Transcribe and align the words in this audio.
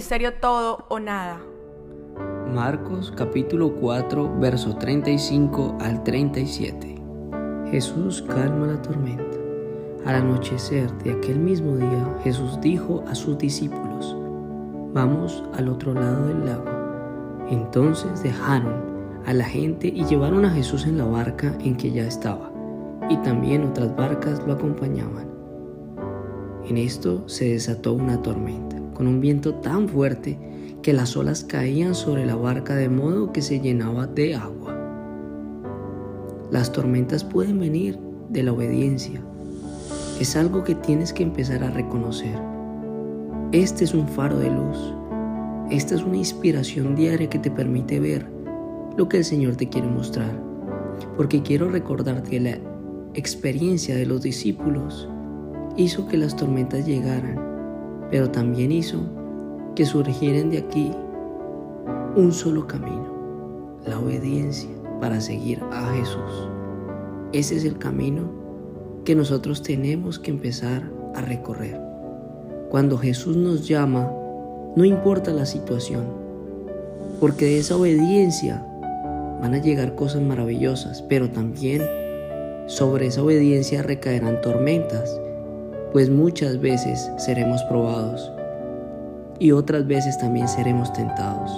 ministerio 0.00 0.32
todo 0.32 0.86
o 0.88 0.98
nada. 0.98 1.42
Marcos 2.54 3.12
capítulo 3.14 3.74
4, 3.74 4.40
verso 4.40 4.74
35 4.76 5.76
al 5.78 6.02
37. 6.04 6.94
Jesús 7.70 8.22
calma 8.22 8.68
la 8.68 8.80
tormenta. 8.80 9.36
Al 10.06 10.14
anochecer 10.14 10.90
de 11.04 11.12
aquel 11.12 11.38
mismo 11.38 11.76
día, 11.76 12.16
Jesús 12.24 12.58
dijo 12.62 13.04
a 13.08 13.14
sus 13.14 13.36
discípulos, 13.36 14.16
Vamos 14.94 15.44
al 15.52 15.68
otro 15.68 15.92
lado 15.92 16.28
del 16.28 16.46
lago. 16.46 16.64
Entonces 17.50 18.22
dejaron 18.22 19.20
a 19.26 19.34
la 19.34 19.44
gente 19.44 19.88
y 19.88 20.06
llevaron 20.06 20.46
a 20.46 20.50
Jesús 20.50 20.86
en 20.86 20.96
la 20.96 21.04
barca 21.04 21.54
en 21.60 21.76
que 21.76 21.90
ya 21.90 22.06
estaba, 22.06 22.50
y 23.10 23.18
también 23.18 23.64
otras 23.64 23.94
barcas 23.94 24.42
lo 24.46 24.54
acompañaban. 24.54 25.28
En 26.66 26.78
esto 26.78 27.28
se 27.28 27.50
desató 27.50 27.92
una 27.92 28.22
tormenta, 28.22 28.79
con 29.00 29.08
un 29.08 29.22
viento 29.22 29.54
tan 29.54 29.88
fuerte 29.88 30.36
que 30.82 30.92
las 30.92 31.16
olas 31.16 31.42
caían 31.42 31.94
sobre 31.94 32.26
la 32.26 32.36
barca 32.36 32.76
de 32.76 32.90
modo 32.90 33.32
que 33.32 33.40
se 33.40 33.58
llenaba 33.58 34.06
de 34.06 34.34
agua. 34.34 34.76
Las 36.50 36.70
tormentas 36.70 37.24
pueden 37.24 37.58
venir 37.58 37.98
de 38.28 38.42
la 38.42 38.52
obediencia. 38.52 39.22
Es 40.20 40.36
algo 40.36 40.64
que 40.64 40.74
tienes 40.74 41.14
que 41.14 41.22
empezar 41.22 41.64
a 41.64 41.70
reconocer. 41.70 42.38
Este 43.52 43.84
es 43.84 43.94
un 43.94 44.06
faro 44.06 44.38
de 44.38 44.50
luz. 44.50 44.76
Esta 45.70 45.94
es 45.94 46.02
una 46.02 46.18
inspiración 46.18 46.94
diaria 46.94 47.30
que 47.30 47.38
te 47.38 47.50
permite 47.50 48.00
ver 48.00 48.26
lo 48.98 49.08
que 49.08 49.16
el 49.16 49.24
Señor 49.24 49.56
te 49.56 49.70
quiere 49.70 49.88
mostrar. 49.88 50.38
Porque 51.16 51.40
quiero 51.40 51.70
recordarte 51.70 52.28
que 52.28 52.40
la 52.40 52.58
experiencia 53.14 53.96
de 53.96 54.04
los 54.04 54.20
discípulos 54.20 55.08
hizo 55.78 56.06
que 56.06 56.18
las 56.18 56.36
tormentas 56.36 56.84
llegaran, 56.84 57.49
pero 58.10 58.30
también 58.30 58.72
hizo 58.72 59.00
que 59.74 59.86
surgieran 59.86 60.50
de 60.50 60.58
aquí 60.58 60.92
un 62.16 62.32
solo 62.32 62.66
camino, 62.66 63.06
la 63.86 63.98
obediencia 63.98 64.70
para 65.00 65.20
seguir 65.20 65.62
a 65.72 65.92
Jesús. 65.94 66.48
Ese 67.32 67.56
es 67.56 67.64
el 67.64 67.78
camino 67.78 68.30
que 69.04 69.14
nosotros 69.14 69.62
tenemos 69.62 70.18
que 70.18 70.30
empezar 70.30 70.82
a 71.14 71.20
recorrer. 71.20 71.80
Cuando 72.68 72.98
Jesús 72.98 73.36
nos 73.36 73.66
llama, 73.66 74.10
no 74.76 74.84
importa 74.84 75.32
la 75.32 75.46
situación, 75.46 76.04
porque 77.18 77.44
de 77.44 77.58
esa 77.58 77.76
obediencia 77.76 78.64
van 79.40 79.54
a 79.54 79.58
llegar 79.58 79.94
cosas 79.94 80.22
maravillosas, 80.22 81.02
pero 81.02 81.30
también 81.30 81.82
sobre 82.66 83.06
esa 83.06 83.22
obediencia 83.22 83.82
recaerán 83.82 84.40
tormentas, 84.40 85.20
pues 85.92 86.10
muchas 86.10 86.60
veces 86.60 87.10
seremos 87.18 87.62
probados 87.64 88.30
y 89.38 89.52
otras 89.52 89.86
veces 89.86 90.18
también 90.18 90.48
seremos 90.48 90.92
tentados. 90.92 91.50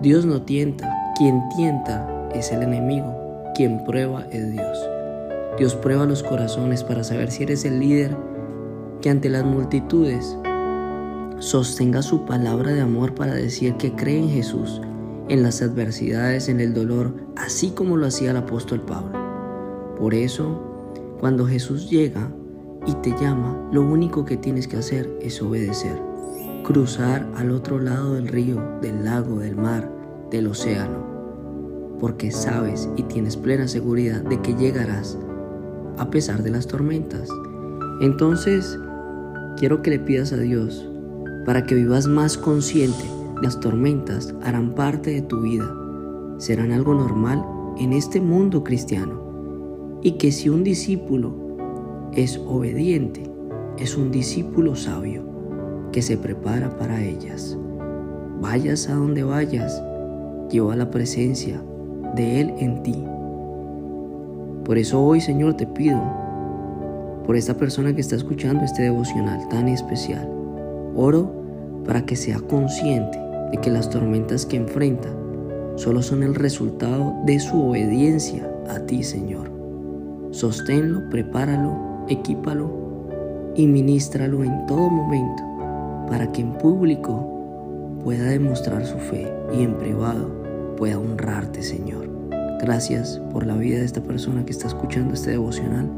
Dios 0.00 0.24
no 0.24 0.42
tienta, 0.42 0.92
quien 1.16 1.40
tienta 1.56 2.28
es 2.34 2.50
el 2.52 2.62
enemigo, 2.62 3.52
quien 3.54 3.84
prueba 3.84 4.26
es 4.30 4.50
Dios. 4.50 4.78
Dios 5.58 5.74
prueba 5.74 6.06
los 6.06 6.22
corazones 6.22 6.82
para 6.82 7.04
saber 7.04 7.30
si 7.30 7.44
eres 7.44 7.64
el 7.64 7.78
líder 7.78 8.16
que 9.00 9.10
ante 9.10 9.28
las 9.28 9.44
multitudes 9.44 10.36
sostenga 11.38 12.02
su 12.02 12.24
palabra 12.24 12.72
de 12.72 12.80
amor 12.80 13.14
para 13.14 13.34
decir 13.34 13.74
que 13.74 13.92
cree 13.92 14.18
en 14.18 14.30
Jesús 14.30 14.80
en 15.28 15.42
las 15.42 15.62
adversidades, 15.62 16.48
en 16.48 16.60
el 16.60 16.74
dolor, 16.74 17.14
así 17.36 17.70
como 17.70 17.96
lo 17.96 18.06
hacía 18.06 18.32
el 18.32 18.36
apóstol 18.36 18.82
Pablo. 18.82 19.18
Por 19.98 20.14
eso, 20.14 20.60
cuando 21.20 21.46
Jesús 21.46 21.88
llega 21.88 22.30
y 22.86 22.94
te 22.94 23.10
llama, 23.10 23.68
lo 23.72 23.82
único 23.82 24.24
que 24.24 24.36
tienes 24.36 24.66
que 24.66 24.76
hacer 24.76 25.10
es 25.20 25.40
obedecer. 25.40 26.00
Cruzar 26.64 27.28
al 27.36 27.50
otro 27.50 27.78
lado 27.78 28.14
del 28.14 28.28
río, 28.28 28.62
del 28.80 29.04
lago, 29.04 29.38
del 29.38 29.56
mar, 29.56 29.90
del 30.30 30.48
océano. 30.48 31.96
Porque 32.00 32.30
sabes 32.30 32.88
y 32.96 33.04
tienes 33.04 33.36
plena 33.36 33.68
seguridad 33.68 34.22
de 34.22 34.40
que 34.40 34.54
llegarás 34.54 35.18
a 35.98 36.10
pesar 36.10 36.42
de 36.42 36.50
las 36.50 36.66
tormentas. 36.66 37.28
Entonces, 38.00 38.78
quiero 39.56 39.82
que 39.82 39.90
le 39.90 39.98
pidas 40.00 40.32
a 40.32 40.38
Dios 40.38 40.88
para 41.46 41.64
que 41.64 41.74
vivas 41.74 42.06
más 42.06 42.36
consciente 42.36 43.04
las 43.42 43.58
tormentas 43.58 44.32
harán 44.42 44.76
parte 44.76 45.10
de 45.10 45.22
tu 45.22 45.40
vida, 45.40 45.68
serán 46.38 46.70
algo 46.70 46.94
normal 46.94 47.44
en 47.76 47.92
este 47.92 48.20
mundo 48.20 48.62
cristiano 48.62 50.00
y 50.00 50.12
que 50.12 50.30
si 50.30 50.48
un 50.48 50.62
discípulo 50.62 51.41
es 52.14 52.38
obediente, 52.46 53.22
es 53.78 53.96
un 53.96 54.10
discípulo 54.10 54.76
sabio 54.76 55.24
que 55.92 56.02
se 56.02 56.18
prepara 56.18 56.76
para 56.76 57.02
ellas. 57.02 57.56
Vayas 58.40 58.88
a 58.88 58.94
donde 58.94 59.22
vayas, 59.22 59.82
lleva 60.50 60.76
la 60.76 60.90
presencia 60.90 61.62
de 62.14 62.40
Él 62.40 62.54
en 62.58 62.82
ti. 62.82 63.04
Por 64.64 64.76
eso 64.76 65.02
hoy, 65.02 65.20
Señor, 65.20 65.54
te 65.54 65.66
pido 65.66 66.00
por 67.26 67.36
esta 67.36 67.54
persona 67.54 67.94
que 67.94 68.00
está 68.00 68.16
escuchando 68.16 68.64
este 68.64 68.82
devocional 68.82 69.48
tan 69.48 69.68
especial. 69.68 70.28
Oro 70.94 71.32
para 71.86 72.04
que 72.04 72.16
sea 72.16 72.40
consciente 72.40 73.18
de 73.50 73.58
que 73.58 73.70
las 73.70 73.88
tormentas 73.88 74.44
que 74.44 74.56
enfrenta 74.56 75.08
solo 75.76 76.02
son 76.02 76.22
el 76.22 76.34
resultado 76.34 77.14
de 77.24 77.40
su 77.40 77.70
obediencia 77.70 78.50
a 78.68 78.80
ti, 78.80 79.02
Señor. 79.02 79.50
Sosténlo, 80.30 81.08
prepáralo, 81.10 81.91
equípalo 82.08 82.70
y 83.54 83.66
ministralo 83.66 84.44
en 84.44 84.66
todo 84.66 84.90
momento 84.90 85.42
para 86.08 86.30
que 86.32 86.42
en 86.42 86.52
público 86.52 87.28
pueda 88.04 88.24
demostrar 88.24 88.84
su 88.84 88.98
fe 88.98 89.32
y 89.56 89.62
en 89.62 89.74
privado 89.74 90.30
pueda 90.76 90.98
honrarte, 90.98 91.62
Señor. 91.62 92.08
Gracias 92.60 93.20
por 93.32 93.46
la 93.46 93.56
vida 93.56 93.78
de 93.78 93.84
esta 93.84 94.02
persona 94.02 94.44
que 94.44 94.52
está 94.52 94.68
escuchando 94.68 95.14
este 95.14 95.30
devocional 95.30 95.90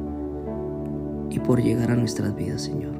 y 1.30 1.38
por 1.40 1.62
llegar 1.62 1.90
a 1.90 1.96
nuestras 1.96 2.34
vidas, 2.34 2.62
Señor. 2.62 2.92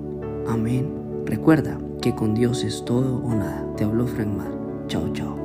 Amén. 0.49 0.89
Recuerda 1.25 1.79
que 2.03 2.15
con 2.15 2.35
Dios 2.35 2.65
es 2.65 2.85
todo 2.85 3.23
o 3.25 3.31
nada. 3.31 3.67
Te 3.77 3.85
habló 3.85 4.07
Frank 4.07 4.29
Mar. 4.29 4.53
Chao, 4.89 5.11
chao. 5.13 5.44